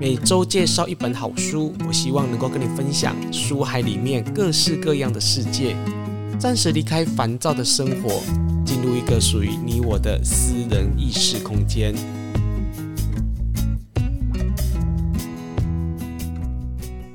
[0.00, 5.76] 每周介绍一本好书，我希望能够跟你分享书海里面各式各样的世界，
[6.38, 8.22] 暂时离开烦躁的生活，
[8.64, 11.94] 进入一个属于你我的私人意识空间。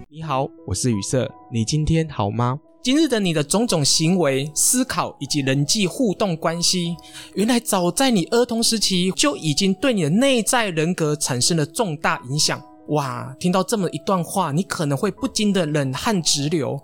[0.07, 2.59] 你好，我是雨色，你今天好吗？
[2.83, 6.95] 今日的你的种种行为、思考以及人际互动关系，
[7.33, 12.61] 原来早在你儿童时期就已经对你的内在人格产生了重大影响。
[12.89, 16.79] 哇，听到这么一段话，你可能会不禁的冷汗直流。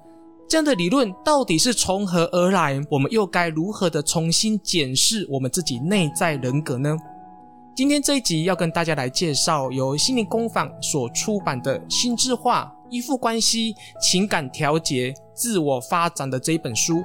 [0.49, 2.81] 这样的理论到底是从何而来？
[2.89, 6.97] 我们又该如何的重新检视我们自己内在人格呢？
[7.73, 17.02] 今天这一集要跟大家来介绍由心灵工坊所出版的《心智化：依附关系、情感调节、自我发展》的这一本书。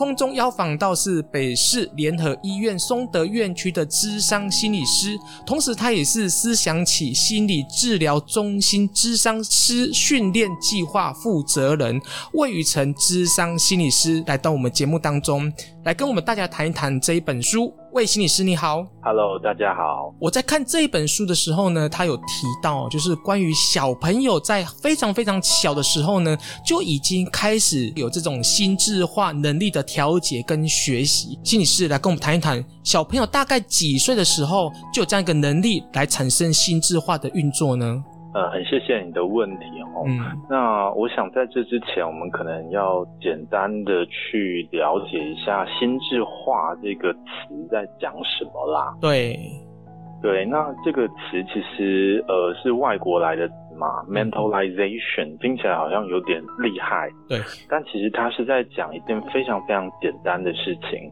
[0.00, 5.14] 空中邀访到是北市联合医院松德院区的咨商心理师，
[5.44, 12.00] 同时他也是思想起心理治疗中心咨商师训练计划负责人
[12.32, 15.52] 魏宇成咨商心理师来到我们节目当中，
[15.84, 17.70] 来跟我们大家谈一谈这一本书。
[17.92, 20.14] 魏心理师你好，Hello，大家好。
[20.20, 22.22] 我在看这一本书的时候呢，他有提
[22.62, 31.36] 到，就是关于小朋友在非常非常小的时候呢，就已经开始有这种心智化能力的调节跟学习。
[31.42, 38.00] 心理师来跟我们谈一谈，小朋友大概几岁的时候就有这样一个能力来产生心智化的运作呢？
[38.32, 39.64] 呃，很谢谢你的问题
[39.94, 40.04] 哦。
[40.06, 47.20] 嗯，那我想在这之前，我们可能要简单的去了解一下“心智化”这个词
[47.70, 48.94] 在讲什么啦。
[49.00, 49.36] 对，
[50.22, 51.14] 对，那这个词
[51.52, 57.10] 其实呃是外国来的词嘛，嗯，mentalization 听起来好像有点厉害。
[57.28, 61.10] 对，但其实它是在讲一件非常非常简单的事情。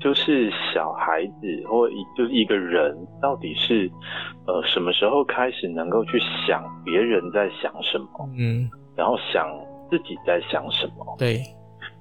[0.00, 3.90] 就是小孩子或一就是一个人，到底是
[4.46, 9.48] 呃什么时候开始能够去想别人在想什么，嗯，然后想
[9.90, 11.38] 自己在想什么，对，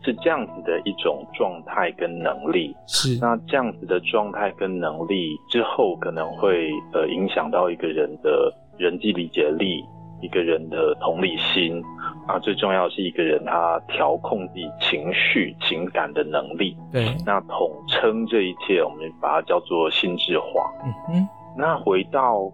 [0.04, 2.76] 是这样子的一种状态跟能力。
[2.88, 9.84] 是，那这样子的状态跟能力之后，可能会呃影响到一个人的人际理解力。
[10.24, 11.84] 一个人的同理心
[12.26, 16.78] 啊，最重要的是一个人他调控自己情绪、情感的能力。
[16.92, 20.72] 对，那统称这一切，我们把它叫做心智化。
[20.86, 21.28] 嗯哼。
[21.58, 22.50] 那回到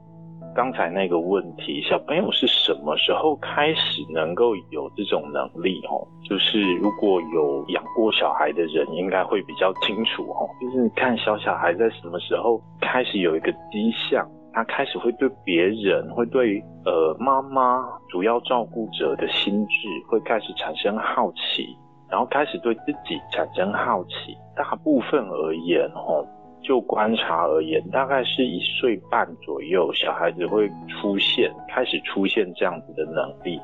[0.55, 5.79] 刚才那个问题，小朋友是什么时候开始能够有这种能力？
[5.87, 10.23] 哦，就是如果有养过小孩的人，应该会比较清楚。
[10.23, 14.27] 哦，就是你看小小孩在什么时候开始有一个迹象。
[14.59, 21.65] 他开始会对别人，会对呃妈妈主要照顾者的心智会开始产生好奇，
[22.09, 24.35] 然后开始对自己产生好奇。
[24.57, 26.27] 大部分而言，吼，
[26.61, 33.57] 就观察而言，大概是一岁半左右，小孩子会出现，开始出现这样子的能力。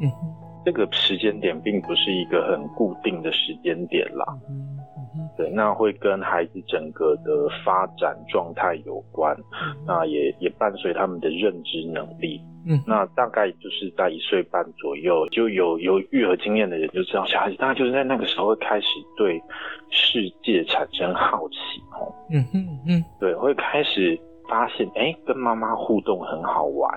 [0.00, 0.10] 嗯，
[0.64, 4.24] 这个时间点并不是一个很固定的时间点啦。
[5.38, 9.36] 对，那会跟孩子整个的发展状态有关，
[9.86, 12.40] 那也也伴随他们的认知能力。
[12.66, 19.40] 嗯，那大概就是在一岁半左右，就有有育儿经验的人就知道，小孩子大概就是在那个时候会开始对
[19.90, 21.56] 世界产生好奇
[21.92, 22.12] 哦。
[22.30, 26.92] 嗯哼嗯，对，会开始发现，哎，跟妈妈互动很好玩，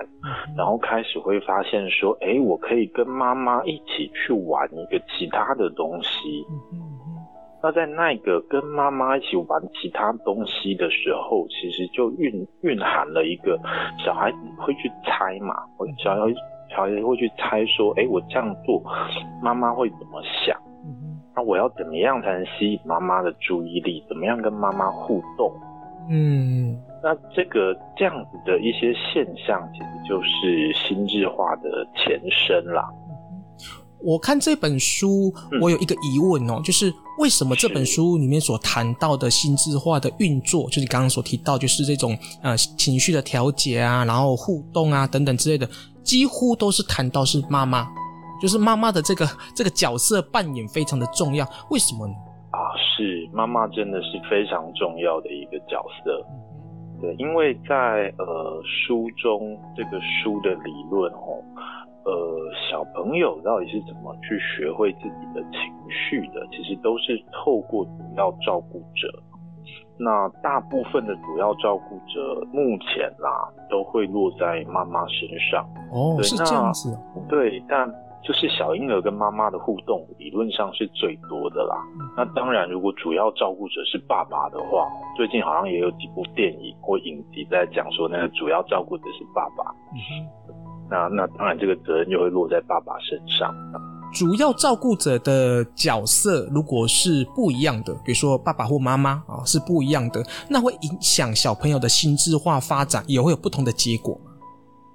[0.56, 6.44] 然后开始会发现说，哎，我可以跟妈妈一起去玩一个其他的东西。
[7.62, 13.58] 那在那个跟妈妈一起玩其他东西的时候，其实就蕴蕴含了一个
[14.04, 16.34] 小孩子会去猜嘛，或小孩
[16.70, 18.82] 小孩子会去猜说，哎，我这样做，
[19.40, 20.58] 妈妈会怎么想？
[21.34, 24.04] 那我要怎么样才能吸引妈妈的注意力？
[24.08, 25.50] 怎么样跟妈妈互动？
[26.10, 32.86] 嗯，那这个这样子的一些现象，其实就是心智化的前身啦。
[34.04, 45.68] 我看这本书，我有一个疑问哦，嗯、就是为什么这本书里面所谈到的心智化的运作，就是你刚刚所提到，就是这种呃情绪的调节啊，然后互动啊等等之类的，
[46.02, 47.86] 几乎都是谈到是妈妈，
[48.40, 52.14] 就是妈妈的这个 这个角色扮演非常的重要，为什么呢？
[52.50, 52.58] 啊，
[52.96, 56.24] 是妈妈真的是非常重要的一个角色，
[57.00, 61.44] 对，因为在呃书中这个书的理论哦。
[62.04, 62.12] 呃，
[62.68, 66.46] 小朋友到底是怎么去学会自己的情绪的？
[66.50, 69.22] 其实都是透过主要照顾者。
[69.98, 75.64] 那大部分的主要照顾者目前啦，都会落在妈妈身上。
[75.92, 76.98] 哦，是这样子。
[77.28, 77.88] 对，但
[78.24, 81.76] 就是小婴儿跟妈妈的互动，理论上是最多的啦。
[82.00, 89.70] 嗯、那当然，如果主要照顾者是爸爸的话，最近好像也有几部电影或影集在讲说，那个主要照顾者是爸爸。
[89.92, 90.26] 嗯
[90.92, 93.50] 那那当然这个责任就会落在爸爸身上。
[94.12, 104.20] 主要照顾者的角色如果是不一样的，比如说爸爸或妈妈啊是不一样的，那会影响小朋友的心智化发展，也会有不同的结果。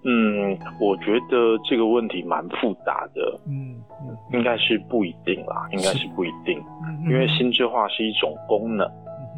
[0.03, 3.39] 嗯，我觉得这个问题蛮复杂的。
[3.47, 6.63] 嗯，嗯，应该是不一定啦，应该是不一定，
[7.09, 8.87] 因为心智化是一种功能，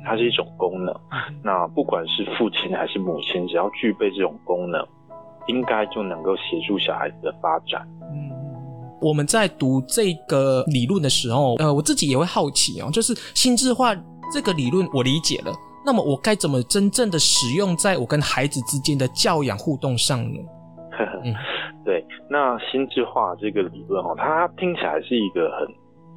[0.03, 0.94] 它是一种功能。
[1.41, 4.85] 那不管是父亲还是母亲，只要具备这种功能，
[5.50, 7.86] 应该就能够协助小孩子的发展。
[8.13, 8.31] 嗯。
[9.01, 13.96] 我们在读这个理论的时候，呃，我自己也会好奇哦，就是心智化
[14.34, 15.54] 这个理论我理解了，
[15.86, 20.40] 那么我该怎么真正的使用在我跟孩子之间的教养互动上呢？
[21.24, 21.34] 嗯、
[21.86, 25.66] 对，那心智化这个理论哦，它听起来是一个很，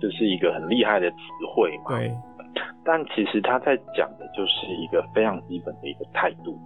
[0.01, 1.17] 就是一个很厉害的词
[1.55, 1.97] 汇嘛。
[1.97, 2.13] 对。
[2.85, 6.59] 但其实他在讲的就是一个非常基本的一个态度，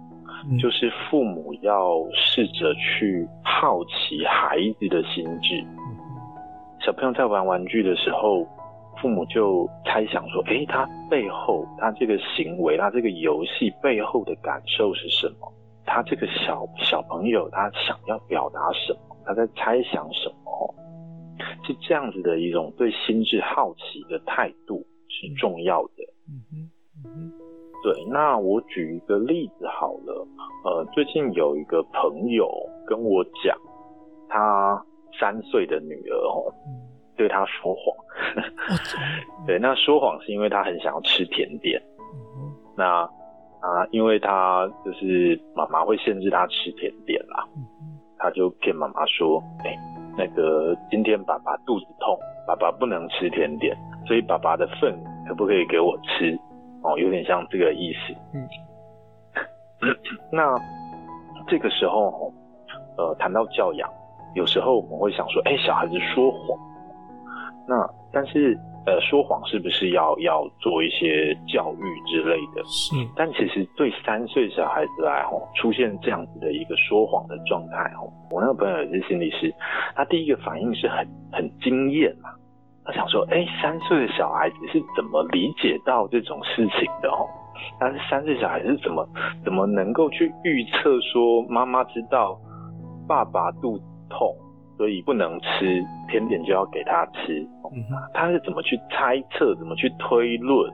[0.49, 5.65] 嗯、就是父母要试着去好奇孩子的心智。
[6.85, 8.47] 小朋友在玩玩具的时候，
[9.01, 15.51] 父母就猜想说：“诶，他背后，他这个行为，他这个游戏背后的感受是什么？
[15.85, 19.17] 他这个小小朋友，他想要表达什么？
[19.25, 20.75] 他在猜想什么？
[21.65, 26.71] 是这样子的一种对心智好奇的态度是重要的。”嗯哼，
[27.03, 27.31] 嗯哼，
[27.83, 28.05] 对。
[28.09, 30.27] 那我举一个例子好了，
[30.63, 32.49] 呃，最近有一个朋友
[32.85, 33.57] 跟我讲，
[34.29, 34.83] 他。
[35.19, 36.53] 三岁的女儿哦，
[37.17, 37.95] 对他说谎。
[39.47, 41.81] 对，那说谎是因为他很想要吃甜点。
[42.75, 43.01] 那
[43.61, 47.43] 啊，因为他就是妈妈会限制他吃甜点啦，
[48.19, 49.75] 他就骗妈妈说：“哎，
[50.15, 52.15] 那个今天爸爸肚子痛，
[52.45, 53.75] 爸爸不能吃甜点，
[54.05, 54.95] 所以爸爸的份
[55.27, 56.37] 可不可以给我吃？”
[56.87, 58.15] 哦，有点像这个意思。
[58.33, 58.47] 嗯。
[60.31, 60.55] 那
[61.47, 62.31] 这个时候，
[62.97, 63.89] 呃，谈到教养。
[64.35, 66.59] 有时候我们会想说，哎，小孩子说谎，
[67.67, 72.63] 那但是呃，说谎是不是要要做一些教育之类的？
[72.65, 72.95] 是。
[73.15, 79.53] 但其实对三岁小孩子来吼，出现这样子的一个说谎的状态吼，我那个朋友也是心理师，
[79.95, 82.29] 他第一个反应是很很惊艳嘛，
[82.87, 87.27] 他想说，哎，三岁的小孩子是怎么理解到这种事情的哦？
[87.77, 89.05] 但是三岁小孩子是怎么
[89.43, 92.39] 怎么能够去预测说妈妈知道
[93.05, 94.33] 爸爸肚子痛，
[94.77, 97.45] 所以不能吃甜点就要给他吃。
[97.75, 100.73] 嗯、他是怎么去猜测，怎么去推论，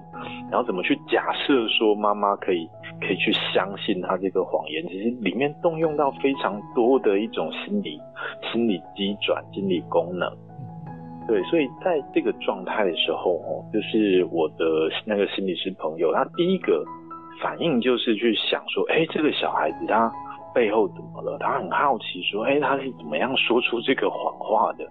[0.52, 2.70] 然后怎么去假设说妈妈可以
[3.00, 4.86] 可以去相信他这个谎言？
[4.88, 8.00] 其实里面动用到非常多的一种心理
[8.52, 10.32] 心理机转、心理功能。
[11.28, 16.84] 对，所以在这个状态的时候，哦，就是我的那个心理师朋友，他第一个
[17.42, 20.12] 反应就是去想说，哎，这个小孩子他。
[20.56, 21.36] 背后怎么了？
[21.40, 24.86] 他很好奇，说：“哎，他是怎么样说出这个谎话的？”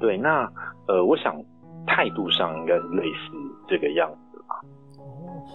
[0.00, 0.50] 对，那
[0.88, 1.40] 呃，我想
[1.86, 3.30] 态度上应该是类似
[3.68, 4.44] 这个样子。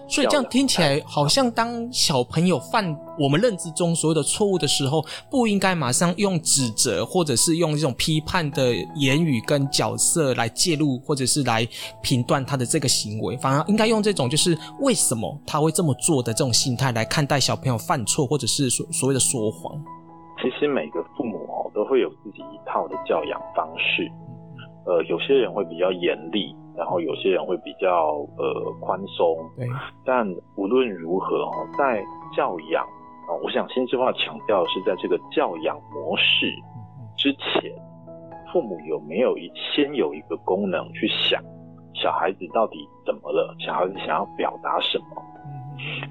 [0.08, 11.68] 所以这样听起来，好像当小朋友犯我们认知中所有的错误的时候，不应该马上用指责，或者是用这种批判的言语跟角色来介入，或者是来
[12.02, 19.80] 评断他的这个行为，反而应该用这种就是为什么他会这么做的这种心态来看待小朋友犯错，或者是所所谓的说谎。
[20.42, 24.10] 其实每个父母哦都会有自己一套的教养方式，
[24.86, 26.56] 呃，有些人会比较严厉。
[26.80, 29.68] 然后有些人会比较呃宽松，对。
[30.06, 32.02] 但无论如何哦，在
[32.34, 32.86] 教养
[33.28, 36.48] 啊，我想心智化强调的是在这个教养模式
[37.18, 37.70] 之前，
[38.54, 41.44] 父母有没有一先有一个功能去想
[41.94, 45.06] 小孩子到底怎么了，小孩子想要表达什么？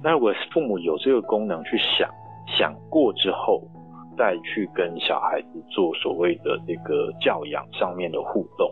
[0.03, 2.11] 那如果父母有这个功能去想，
[2.47, 3.63] 想过之后，
[4.19, 8.71] 再去跟小孩子做所谓的这个教养上面的互动。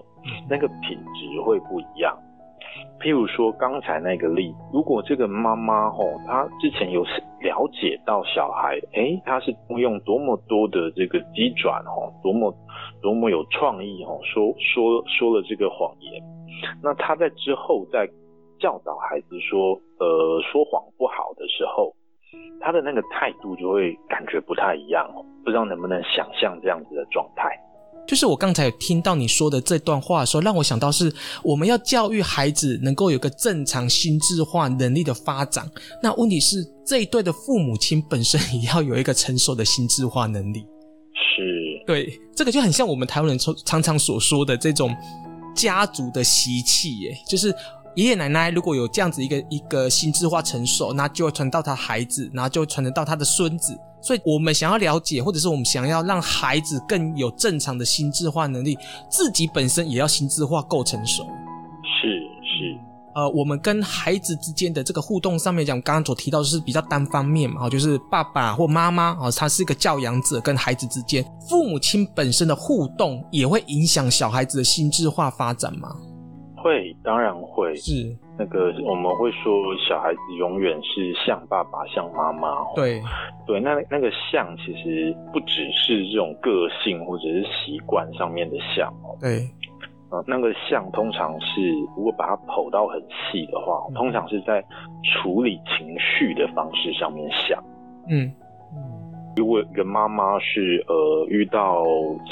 [0.48, 2.16] 那个品质会不一样。
[3.00, 7.02] 譬如说刚才那个例，如果这个妈妈吼，她之前有
[7.40, 12.54] 了解到小孩，诶，他是用多么多的这个机转吼，多么
[13.02, 16.22] 多么有创意吼，说说说了这个谎言，
[16.82, 18.08] 那他在之后在
[18.58, 21.94] 教导孩子说，呃，说谎不好的时候，
[22.60, 27.56] 他的那个态度就会感觉不太一样哦，不知道能不能想象这样子的状态。
[28.06, 35.68] 就是我刚才有听到你说的这段话的时候，让我想到是我们要教育孩子能够有个正常心智化能力的发展。
[36.02, 40.60] 那问题是这一对的父母亲本身也要有一个成熟的心智化能力。
[41.14, 44.94] 是，对，这个就很像我们台湾人常常所说的这种
[45.54, 47.52] 家族的习气，耶，就是
[47.96, 53.76] 爷爷奶奶如果有这样子一个一个心智化成熟，那就会传到他孩子，然后就会传得到他的孙子。
[54.02, 58.78] 所以，我们想要了解，或者是我们想要让孩子更有正常的心智化能力，
[59.10, 61.24] 自己本身也要心智化够成熟。
[61.24, 62.08] 是
[62.42, 62.78] 是，
[63.14, 75.88] 呃，我们跟孩子之间的这个互动上面讲，刚刚所提到的是比较单方面嘛，就是爸爸或妈妈啊，他是一个教养者，跟孩子之间，父母亲本身的互动也会影响小孩子的心智化发展吗？
[77.06, 77.74] 会，当然会。
[77.76, 78.16] 是。
[78.38, 79.50] 那个我们会说，
[79.88, 82.48] 小孩子永远是像爸爸像妈妈。
[82.74, 83.00] 对
[83.46, 89.16] 对，那那个像其实不只是这种个性或者是习惯上面的像哦。
[89.18, 89.48] 对，
[90.10, 94.62] 呃，那个像通常是如果把它剖到很细的话，通常是在
[95.02, 97.62] 处理情绪的方式上面像。
[98.10, 98.30] 嗯。
[99.36, 101.84] 如果一个妈妈是呃遇到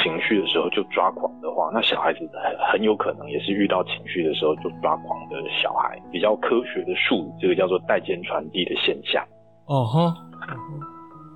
[0.03, 6.01] 情绪的时候就抓狂的话，那小孩子很很有可能也是遇到情绪的时候就抓狂的小孩。
[6.11, 9.23] 比较科学的术语，这个叫做代间传递的现象。
[9.67, 10.15] 哦哈，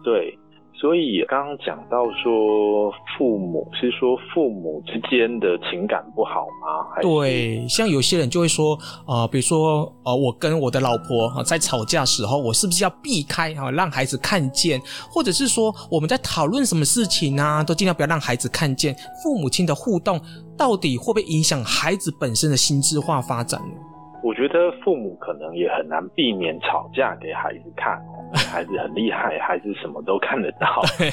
[0.02, 0.36] 对。
[0.74, 6.67] 所以刚刚讲到说，父母是说父母之间的情感不好吗？
[7.00, 14.80] 对，像有些人就会说，呃，比如说，呃，我跟我的老婆在吵架时候，我是不是要避开啊，让孩子看见？
[15.10, 18.96] 或者是说，我们在讨论什么事情啊，都尽量不要让孩子看见。
[19.22, 20.20] 父母亲的互动
[20.56, 23.87] 到底会不会影响孩子本身的心智化发展呢？
[24.28, 27.98] 我觉得父母可能也很难避免吵架给孩子看。
[28.52, 30.82] 孩子很厉害，孩子什么都看得到。
[31.00, 31.08] 对，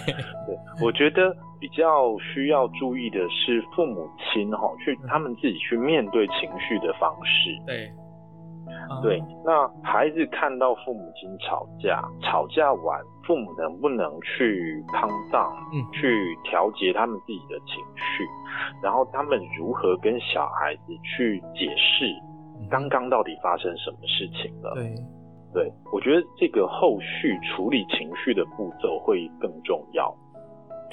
[0.83, 7.49] 我觉得比较需要注意的是父母亲哈，去他们自己去面对情绪的方式。
[7.65, 7.89] 对，
[9.01, 9.23] 对。
[9.45, 18.27] 那孩子看到父母亲吵架，吵架完，父母能不能去 down，嗯，去调节他们自己的情绪，
[18.83, 22.13] 然后他们如何跟小孩子去解释
[22.69, 24.73] 刚刚到底发生什么事情了？
[24.75, 24.95] 对。
[25.53, 30.13] 对，我觉得这个后续处理情绪的步骤会更重要。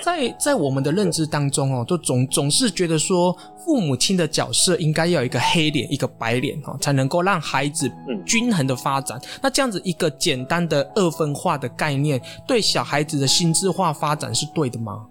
[0.01, 7.91] 在在我们的认知当中哦，就总总是觉得说，父母亲的角色应该要有一个黑脸，一个白脸哦，才能够让孩子
[8.25, 9.19] 均衡的发展。
[9.19, 9.41] 嗯。
[9.43, 15.05] 那这样子一个简单的二分化的概念，对小孩子的心智化发展是对的吗？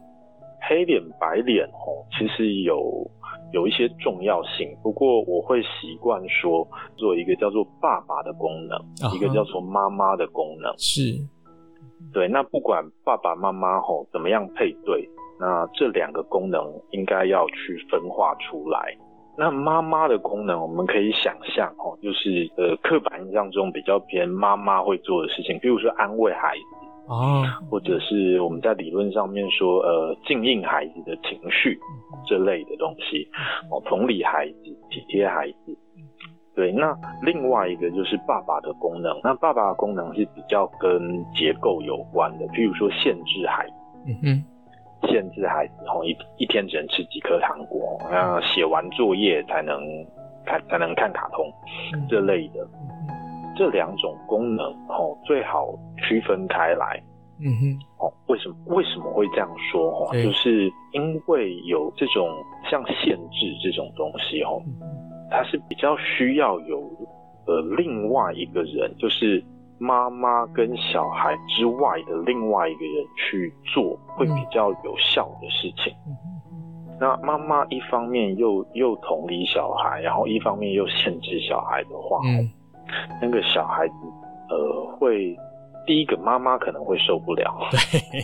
[0.62, 3.06] 黑脸白脸哦，其实有。
[3.54, 9.16] 有一些重要性，不过我会习惯说做一个叫做爸爸的功能，uh -huh.
[9.16, 10.74] 一个叫做妈妈的功能。
[10.78, 11.20] 是，
[12.14, 12.28] 对。
[12.28, 15.08] 那不管爸爸妈妈吼怎么样配对，
[15.40, 18.96] 那这两个功能应该要去分化出来。
[19.38, 26.78] 那妈妈的功能，我们可以想象吼，就是呃刻板印象中比较偏妈妈会做的事情，比如说安慰孩子。
[27.08, 31.78] 啊，或者是我们在理论上面说，呃，静应孩子的情绪
[32.26, 33.28] 这类的东西，
[33.70, 35.78] 哦，同理孩子，体贴孩子。
[36.54, 43.74] 对，那另外一个就是爸爸的功能，那爸爸的功能是比较跟结构有关的，譬如说限制孩子，
[44.08, 49.82] 嗯哼，限制孩子，哦，一一天只能吃几颗糖果，那写完作业才能
[50.46, 51.50] 看才能看卡通，
[52.10, 52.68] 这类的。
[53.58, 57.02] 这两种功能哦，最好区分开来。
[57.44, 60.06] 嗯哼，哦，为什么为什么会这样说？
[60.06, 62.30] 哦，就是因为有这种
[62.70, 64.62] 像限制这种东西哦，
[65.30, 66.80] 它是比较需要有
[67.48, 69.44] 呃另外一个人，就是
[69.80, 75.94] 妈妈跟小孩之外的另外一个人去做，会比较有效的事情。
[77.00, 82.50] 那妈妈一方面又又同理小孩，然后一方面又限制小孩的话，嗯。
[83.22, 83.94] 那个小孩子，
[84.50, 85.34] 呃，会
[85.86, 88.22] 第一个妈妈可能会受不了，对，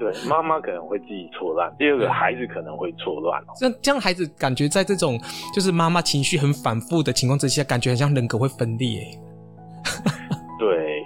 [0.12, 3.42] 对，妈妈可能会自己错乱，第二个孩子可能会错乱。
[3.56, 5.18] 这样这样孩子感觉在这种
[5.54, 9.00] 就是妈妈情绪很反复的情况之下，感觉很像人格会分裂。
[10.58, 11.02] 对。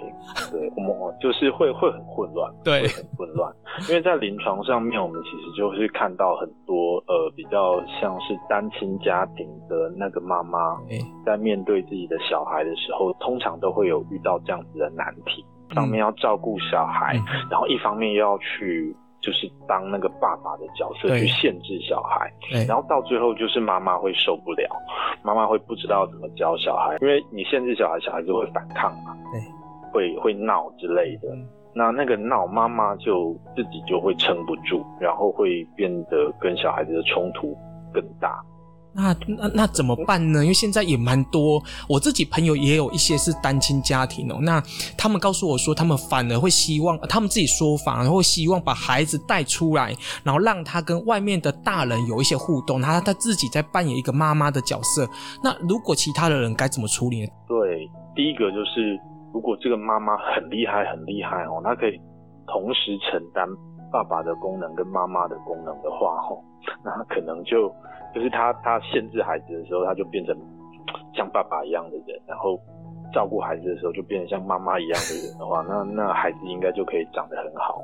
[0.51, 3.51] 对，我们就是会会很混乱，对，会很混乱。
[3.89, 10.77] 因为在临床上面，我们其实就是看到很多呃比较像是单亲家庭的那个妈妈，
[11.25, 15.43] 在面对自己的小孩的时候，通常都会有遇到这样子的难题。
[15.73, 17.15] 上面要照顾小孩，
[17.49, 22.31] 然后一方面又要去就是当那个爸爸的角色去限制小孩，
[22.67, 24.69] 然后到最后就是妈妈会受不了，
[25.23, 29.15] 妈妈会不知道怎么教小孩，因为你限制小孩，小孩就会反抗嘛。
[29.93, 31.29] 会会闹之类的，
[31.73, 37.57] 那那个闹，妈妈就自己就会撑不住，然后会变得跟小孩子的冲突
[37.91, 38.43] 更大。
[38.97, 40.41] 那那那怎么办呢？
[40.41, 44.39] 因为现在也蛮多，我自己朋友也有一些是单亲家庭哦。
[44.41, 44.59] 那
[44.97, 55.07] 他们告诉我说，他们反而会希望，他们自己说法，然后希望把孩子带出来，然后让他跟外面的大人有一些互动，他他自己在扮演一个妈妈的角色。
[55.43, 57.27] 那如果其他的人该怎么处理呢？
[57.47, 58.99] 对，第一个就是，
[59.31, 61.91] 如果这个妈妈很厉害很厉害哦，她可以
[62.47, 63.47] 同时承担
[63.91, 66.39] 爸爸的功能跟妈妈的功能的话哦，
[66.83, 67.73] 那可能就。
[68.15, 70.35] 就是他，他限制孩子的时候，他就变成
[71.13, 72.57] 像爸爸一样的人，然后
[73.13, 77.79] 照顾孩子的时候，就变成像妈妈一样的人的话， 那那孩子应该就可以长得很好。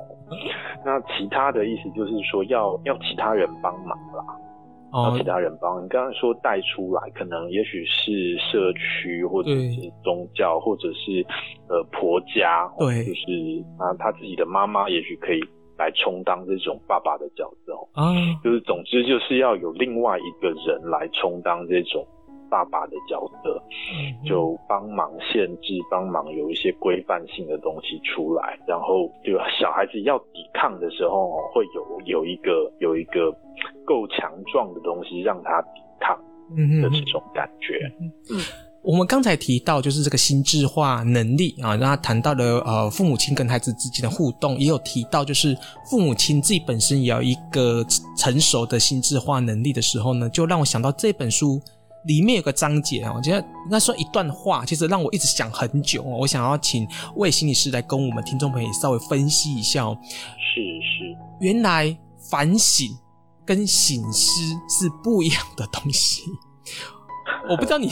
[0.84, 4.24] 那其他的意思就是说要，要要其他人帮忙啦，
[4.92, 5.84] 要其他人帮。
[5.84, 11.24] 你刚刚说带出来，可能也许是社区，或者是宗教，或者是
[11.68, 15.40] 呃婆家，对，就是啊他自己的妈妈，也许可以。
[15.76, 22.06] 来充当这种爸爸的角色哦，啊，就是总之就是要有另外一个人来充当这种
[22.50, 23.60] 爸爸的角色，
[24.24, 33.32] 就帮忙限制，帮忙有一些规范性的东西出来，然后就小孩子要抵抗的时候，会有有一个有一个
[33.84, 36.16] 够强壮的东西让他抵抗
[36.80, 37.90] 的这种感觉，
[38.30, 38.38] 嗯。
[38.84, 45.56] 我们刚才提到，就是这个心智化能力啊，让他谈到了呃父母亲跟孩子之间的互动，也有提到就是
[45.88, 47.82] 父母亲自己本身也要一个
[48.18, 51.58] 成熟的心智化能力的时候呢，就让我想到这本书
[52.04, 56.02] 里面有个章节啊，我觉得应该说一段话，其实让我一直想很久。
[56.02, 56.86] 我想要请
[57.16, 59.96] 魏心理师来跟我们听众朋友稍微分析一下哦。
[60.04, 61.96] 是是，原来
[62.30, 62.94] 反省
[63.46, 66.20] 跟醒思是不一样的东西。
[67.48, 67.90] 我不知道你。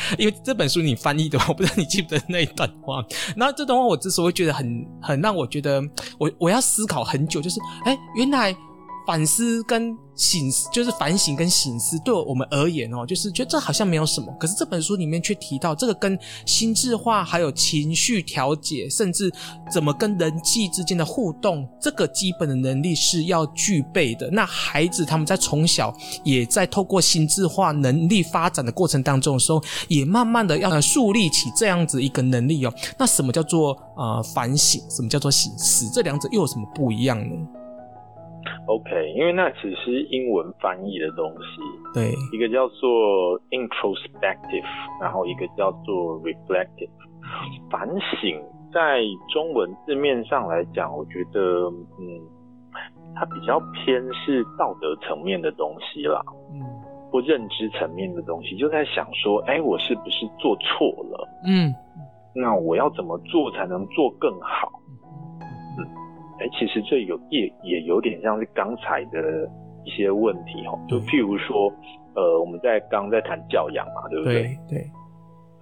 [0.18, 3.04] 因为这本书你翻译的话，我不知道你记不得那一段话。
[3.36, 5.82] 然后这段话我之所以觉得很很让我觉得
[6.18, 8.56] 我我要思考很久，就是哎，原来。
[9.08, 14.30] 反思跟醒，就是反省跟醒思，对我们而言哦，就是觉得这好像没有什么。
[14.38, 19.32] 可是这本书里面却提到，这个跟心智化、还有情绪调节，甚至
[19.72, 24.28] 怎么跟人际之间的互动，这个基本的能力是要具备的。
[24.30, 25.90] 那孩子他们在从小
[26.22, 32.74] 也在透过心智化能力发展的过程当中的时候，也慢慢的要树立起这样子一个能力哦。
[32.98, 34.82] 那什么叫做呃反省？
[34.90, 35.88] 什么叫做醒思？
[35.94, 37.34] 这两者又有什么不一样呢
[38.66, 41.60] ？OK，因为那只是英文翻译的东西。
[41.94, 44.64] 对，一个叫做 introspective，
[45.00, 46.90] 然后一个叫做 reflective。
[47.70, 47.88] 反
[48.20, 52.20] 省在中文字面上来讲，我觉得，嗯，
[53.14, 56.22] 它比较偏是道德层面的东西啦，
[56.52, 56.60] 嗯，
[57.10, 61.28] 或认知层面的东西，就在想说，哎，我是不是做错了？
[61.46, 61.74] 嗯，
[62.34, 64.70] 那我要怎么做才能做更好？
[66.40, 69.20] 哎，其实这有也也有点像是刚才的
[69.84, 71.72] 一些问题哈，就譬如说，
[72.14, 74.42] 呃，我们在刚刚在谈教养嘛，对不对？
[74.68, 74.78] 对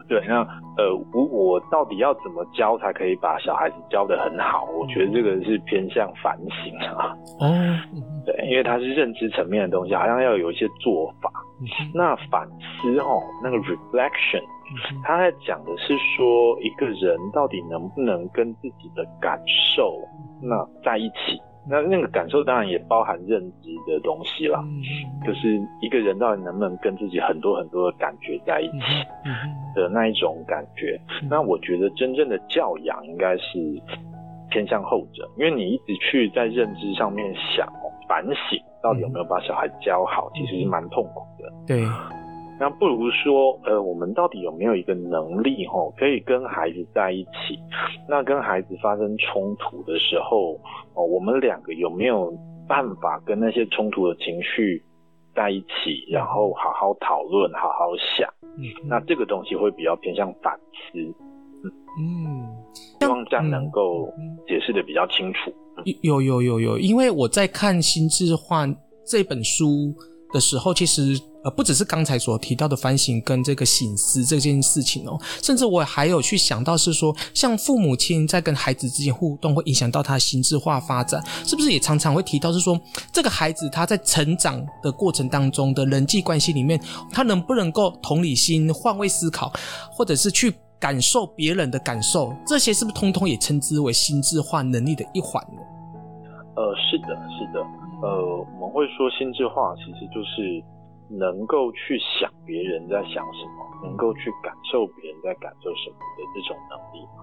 [0.09, 0.41] 对，对，那
[0.77, 4.69] 呃，我我到底要怎么教才可以把小孩子教得很好？
[4.79, 7.17] 我觉得这个是偏向反省啊。
[7.41, 7.49] 哦，
[8.27, 11.31] 对，因为它是认知层面的东西，好像要有一些做法。
[11.95, 14.43] 那反思哦，那个 reflection。
[15.05, 19.41] 他在讲的是说，一个人到底能不能跟自己的感
[19.75, 19.99] 受
[20.43, 21.41] 那在一起？
[21.69, 24.63] 那那个感受当然也包含认知的东西啦，
[25.27, 29.05] 就是一个人到底能不能跟自己很多很多的感觉在一起
[29.75, 30.97] 的那一种感觉。
[31.29, 33.59] 那我觉得真正的教养应该是
[34.49, 37.67] 偏向后者，因为你一直去在认知上面想
[38.09, 41.53] 反省，到底有没有把小孩教好，其实是蛮痛苦的。
[41.67, 41.85] 对。
[42.59, 47.59] 那不如说，呃，我们到底有没有一个能力，吼，可以跟孩子在一起？
[48.09, 50.59] 那跟孩子发生冲突的时候，
[50.95, 52.33] 哦，我们两个有没有
[52.67, 54.83] 办法跟那些冲突的情绪
[55.35, 58.29] 在一起，然后好好讨论，好好想？
[58.57, 60.99] 嗯，那这个东西会比较偏向反思。
[61.63, 62.47] 嗯嗯，
[63.01, 64.09] 希望这样能够
[64.47, 65.53] 解释的比较清楚。
[66.03, 68.67] 有有有有，因为我在看《心智化》
[69.07, 69.95] 这本书
[70.33, 71.21] 的时候，其实。
[71.45, 82.77] 呃，不只是刚才所提到的反省跟这个省思这件事情哦，甚至我还有去想到是说，像父母亲在跟孩子之间互动，会影响到他心智化发展，是不是也常常会提到是说，
[83.13, 86.81] 这个孩子他在成长的过程当中的人际关系里面，
[87.13, 89.53] 他能不能够同理心、换位思考，
[89.93, 95.76] 或者是去感受别人的感受，这些是不是通通也称之为心智化能力的一环呢？
[96.57, 97.61] 呃，是的，是的，
[98.03, 100.63] 呃，我们会说心智化其实就是。
[101.09, 107.23] 能够去想别人在想什么，能够去感受别人在感受什么的这种能力嘛。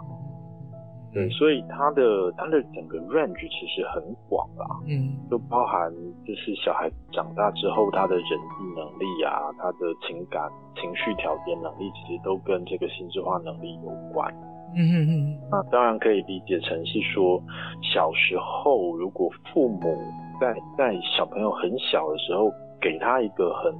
[1.12, 5.92] 对，所以他的他的整个 range 其实很广啦，嗯，就包含
[6.26, 14.34] 就是小孩长大之后他的人际能力啊，他的情感情绪调节能力，其实都跟这个心智化能力有关。
[14.76, 17.42] 嗯嗯嗯，那当然可以理解成是说，
[17.82, 19.98] 小时候如果父母
[20.42, 23.72] 在在小朋友很小的时候给他一个很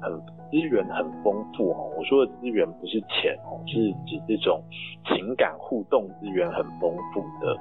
[0.00, 4.62] 很资源很丰富哦，我说的资源不是钱哦，是指这种
[5.04, 7.56] 情感互动资源很丰富的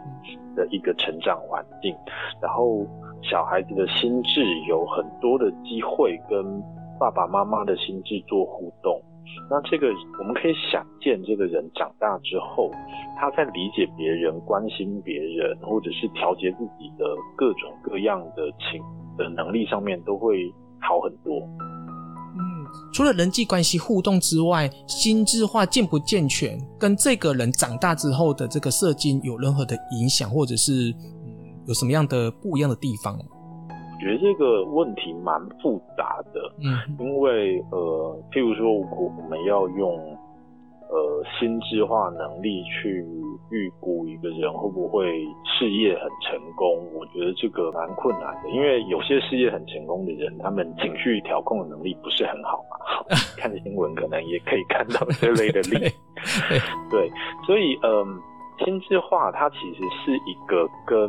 [0.56, 1.94] 的一个成长环境，
[2.42, 2.86] 然后
[3.22, 6.64] 小孩子的心智有很多的机会跟
[6.98, 9.00] 爸爸妈妈的心智做互动。
[9.50, 9.88] 那这个
[10.20, 12.70] 我们可以想见，这个人长大之后，
[13.18, 18.82] 他在理解别人、关心别人，或者是调节自己的各种各样的情
[19.18, 21.40] 的能力上面，都会好很多。
[22.36, 30.94] 嗯，除了人际关系互动之外，心智化健不健全，跟这个人长大之后的这个社经有任何的影响，或者是
[31.66, 33.18] 有什么样的不一样的地方？
[34.00, 40.18] 觉得这个问题蛮复杂的，嗯，因为呃，譬如说，我我们要用
[40.90, 43.06] 呃心智化能力去
[43.50, 52.78] 预估一个人会不会事业很成功，我觉得这个蛮困难的，因为有些事业很成功的人，他们情绪调控的能力不是很好嘛。
[53.38, 55.96] 看新闻可能也可以看到这类的例子，
[56.92, 57.10] 对，
[57.46, 61.00] 所以嗯、呃，心智化它其实是一个跟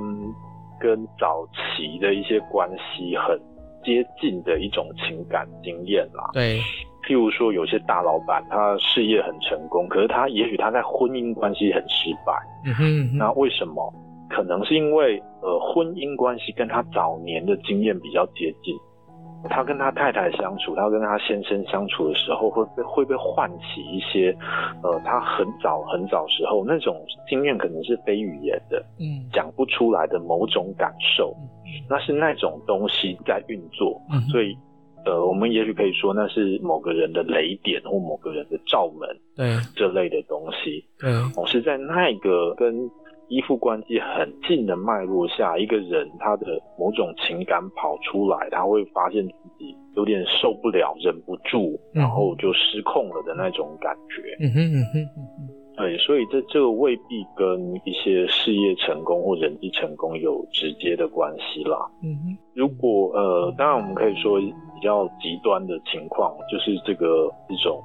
[0.81, 3.39] 跟早期的一些关系很
[3.85, 6.31] 接近的一种情感经验啦。
[6.33, 6.59] 对，
[7.07, 12.33] 譬如说有些大老板，他事业很成功，可是他也许他在婚姻关系很失败。
[12.65, 13.93] 嗯哼，嗯哼，那为什么？
[14.29, 18.75] 可能是因为呃婚姻关系跟他早年的经验比较接近。
[19.45, 24.37] 他跟他太太相处，他跟他先生相处的时候，会被会被唤起一些，
[24.83, 26.97] 呃，他很早很早时候那种
[27.29, 34.57] 经验，可能是非语言的，嗯，讲不出来的某种感受，嗯，那是那种东西在运作，嗯，所以，
[35.05, 42.91] 呃，我们也许可以说那是某个人的雷点或某个人的罩门，对，这类的东西，对，我是在那个跟。
[43.29, 46.47] 依附关系很近的脉络下，一个人他的
[46.79, 54.45] 某种情感跑出来，他会发现自己有点受不了，忍不住，然后就失控了的那种感觉。
[54.45, 55.68] 嗯哼嗯哼嗯哼。
[55.79, 61.79] 对，所以这这个未必跟一些事业成功或人际成功有直接的关系啦。
[62.03, 62.39] 嗯哼。
[62.55, 67.83] 如果呃，当然我们可以说比较极端的情况，就是这个一种。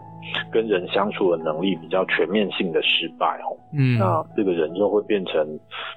[0.53, 5.45] 跟人相处的能力比较全面性的失败哦，嗯，那这个人就会变成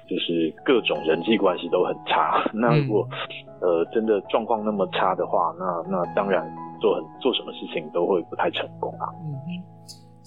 [0.05, 2.43] 就是各种人际关系都很差。
[2.53, 3.07] 那如果
[3.61, 6.45] 呃真的状况那么差的话，那那当然
[6.81, 9.07] 做很做什么事情都会不太成功啊。
[9.23, 9.63] 嗯，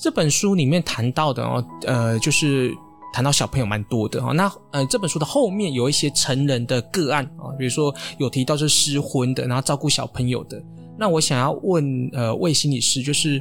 [0.01, 2.75] 这本书里面谈到的哦，呃，就是
[3.13, 4.33] 谈到小朋友蛮多的哈。
[4.33, 10.63] 那呃这本书的后面有一些成人的个案啊，比如说有提到是失婚的，然后照顾小朋友的。
[10.99, 13.41] 那我想要问呃魏心理师就是。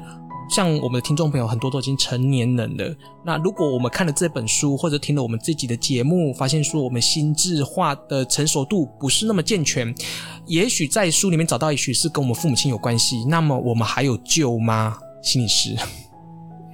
[0.52, 9.94] 像我们的听众朋友很多都已经成年人了，那如果我们看了这本书，或者听了我们自己的节目，发现说我们心智化的成熟度不是那么健全，
[10.48, 14.98] 也许在书里面找到，也许是跟我们父母亲有关系，那么我们还有救吗？
[15.22, 15.76] 心理师，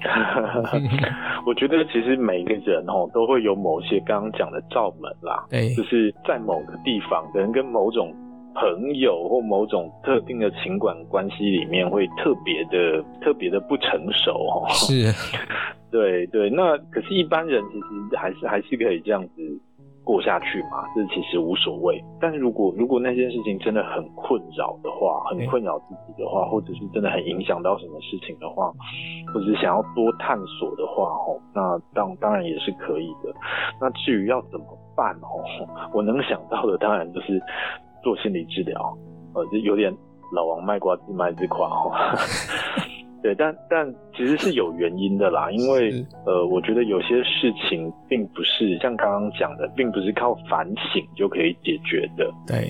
[1.45, 8.13] 我觉得其实每个人哦都会有某些刚刚讲的罩门啦，对，就是在某个地方，可能跟某种。
[8.57, 14.63] 朋友或某种特定的情感关系里面会特别的、特别的不成熟哦。
[14.69, 15.11] 是，
[15.91, 16.49] 对对。
[16.49, 19.59] 那可是，一般人其实还是还是可以这样子
[20.05, 22.01] 过下去嘛，这其实无所谓。
[22.21, 28.71] 但是如果如果那件事情真的很困扰的话，很困扰自己的话，或者是真的很影响到什么事情的话，
[29.33, 33.33] 或者是想要多探索的话，哦，那当当然也是可以的。
[33.81, 34.65] 那至于要怎么
[34.95, 35.43] 办哦，
[35.91, 37.41] 我能想到的当然就是。
[38.03, 38.95] 做心理治疗，
[39.33, 39.91] 呃，就有点
[40.31, 42.13] 老王卖瓜自卖自夸哈。
[43.25, 45.91] 对，但但其实是有原因的啦，因为
[46.27, 52.31] 呃，我觉得有些事情并不是像刚刚讲的，并不是靠反省就可以解决的。
[52.45, 52.69] 对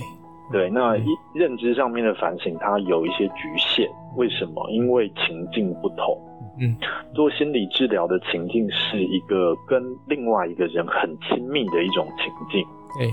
[0.53, 3.85] 对，那一认知上面的反省，它有一些局限。
[4.15, 4.65] 为什么？
[4.71, 6.17] 因为情境不同。
[6.57, 6.73] 嗯，
[7.13, 12.65] 做心理治疗的情境是一个跟另外一个人很亲密的一种情境。
[12.97, 13.11] 对。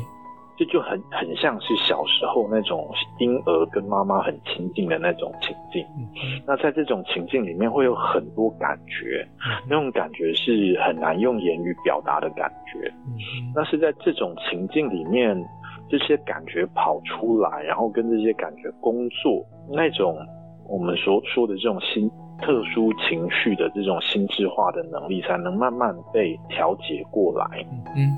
[0.62, 5.85] 这就很很像是小时候那种婴儿跟妈妈很亲近的那种情境。
[6.46, 9.27] 那在这种情境里面会有很多感觉，
[9.68, 12.92] 那种感觉是很难用言语表达的感觉。
[13.53, 15.37] 那是在这种情境里面，
[15.88, 20.16] 这些感觉跑出来，然后跟这些感觉工作，那种
[20.68, 22.09] 我们所说的这种心
[22.40, 27.66] 特殊情绪的这种心智化的能力，才能慢慢被调节过来。
[27.96, 28.14] 嗯，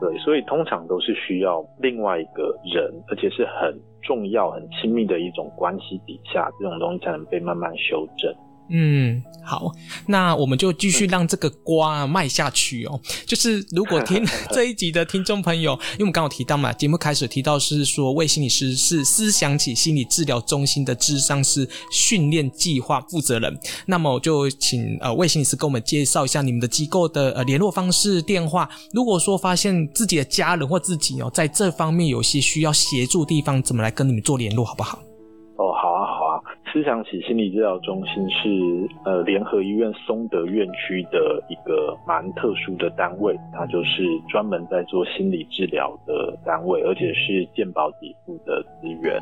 [0.00, 8.34] 对，所以通常都是需要另外一个人，而且是很重要、很亲密的一种关系底下，这种东西才能被慢慢修正。
[8.68, 9.70] 嗯，好，
[10.06, 13.00] 那我们就继续让这个瓜卖下去哦。
[13.24, 28.68] 就是如果听 这一集的听众朋友，因为我们刚好提到嘛，节目开始提到是说魏心理师是思想起心理治疗中心的智商师训练计划负责人，那么我就请呃魏心理师跟我们介绍一下你们的机构的呃联络方式、电话。
[28.92, 34.98] 如果说发现自己的家人或自己哦在这方面有些需要协助地方，怎么来跟你们做联络，好不好？
[35.58, 35.85] 哦，好。
[36.76, 49.18] 思想起心理治疗中心是呃联合医院松德院区的一个蛮特殊的单位，它就是专门在做心理治疗的单位，而且是健保给付的资源。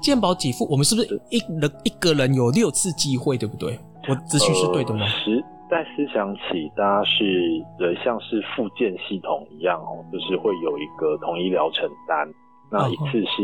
[0.00, 3.76] 健保给付，我们是不是一人一个人有六次机会，对不对？
[4.08, 5.00] 我资讯是对的吗？
[5.00, 12.24] 呃、在思想起，大家是呃像是复健系统一样哦，就是会有一个统一疗程单，
[12.70, 13.42] 那一次是。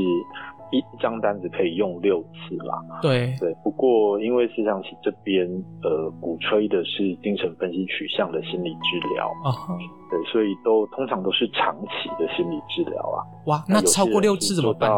[0.70, 2.74] 一张单子可以用六次啦。
[3.02, 5.46] 对对，不过因为思想起这边
[5.83, 9.50] 呃鼓吹的是精神分析取向的心理治疗啊，
[10.11, 13.18] 对，所以都通常都是长期的心理治疗啊。
[13.46, 14.90] 哇，那超过六次怎么办？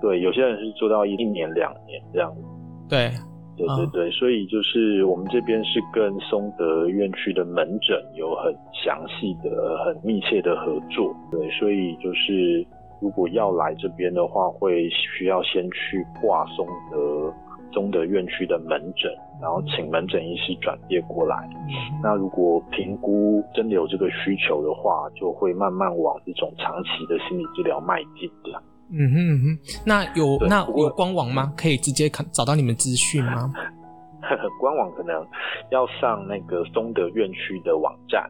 [0.00, 2.42] 对，有些人是做到一年两年这样子。
[2.88, 3.10] 对
[3.56, 11.14] 对对对，所以就是我们这边是跟松德院区的门诊有很详细的、很密切的合作。
[11.30, 12.66] 对，所以就是。
[13.00, 17.32] 如果要来这边的话，会需要先去挂松德
[17.72, 19.08] 松德院区的门诊，
[19.40, 21.48] 然后请门诊医师转介过来。
[21.52, 28.60] 嗯、那如果评估真的有这个需求的话，就会慢慢往这种长期的心理治疗迈进的。
[28.90, 31.52] 嗯哼嗯哼，那有那有官网吗？
[31.56, 33.52] 可以直接看找到你们资讯吗？
[34.60, 35.24] 官网可能
[35.70, 38.28] 要上那个松德院区的网站，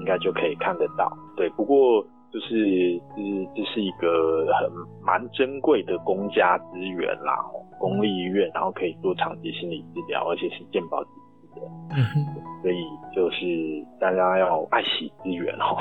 [0.00, 1.10] 应该就可以看得到。
[1.36, 2.04] 对，不过。
[2.30, 4.68] 就是，是这是一个很
[5.00, 7.38] 蛮珍贵的公家资源啦，
[7.78, 11.08] 公立医院，然后可以做长期心理治疗，而且是健保给
[11.54, 12.26] 付的，嗯，
[12.60, 15.78] 所以就是大家要爱惜资源哦。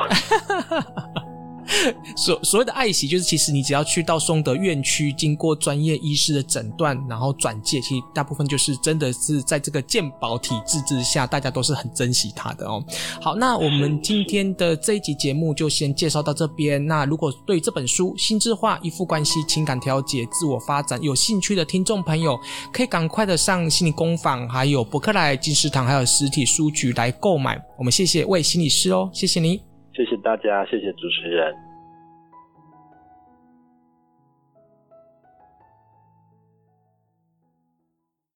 [2.16, 12.84] 所所谓的爱惜，就是其实你只要去到松德院区，经过专业医师的诊断，然后转介，其实大部分就是真的是在这个健保体制之下，大家都是很珍惜它的哦。
[13.22, 16.86] 好，那我们今天的这一集节目就先介绍到这边。
[16.86, 22.40] 那如果对这本书《心智化依附关系、情感调节、自我发展》有兴趣的听众朋友，
[22.72, 27.62] 可以赶快的上心理工坊，还有博客来、金石堂，还有实体书局来购买。
[27.78, 29.67] 我们谢谢魏心理师哦，谢谢你。
[29.98, 31.67] 谢谢大家，谢谢主持人。